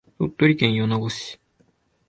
[0.17, 1.39] 鳥取県米子市